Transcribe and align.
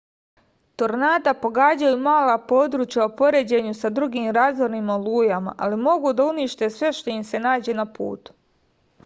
tornada 0.81 1.33
pogađaju 1.41 1.99
mala 2.05 2.37
područja 2.51 3.05
u 3.09 3.11
poređenju 3.19 3.75
sa 3.83 3.93
drugim 3.99 4.31
razornim 4.39 4.91
olujama 4.95 5.55
ali 5.67 5.81
mogu 5.91 6.17
da 6.23 6.29
unište 6.35 6.73
sve 6.81 6.93
što 7.03 7.17
im 7.19 7.23
se 7.35 7.45
nađe 7.47 7.79
na 7.85 7.89
putu 8.01 8.37